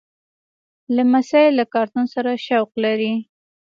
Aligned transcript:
لمسی 0.95 1.45
له 1.57 1.63
کارتون 1.73 2.05
سره 2.13 2.31
شوق 2.45 2.69
لري. 2.83 3.13